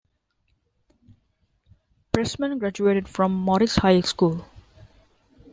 Pressman 2.11 2.57
graduated 2.57 3.07
from 3.07 3.31
Morris 3.35 3.75
High 3.75 4.01
School. 4.01 4.47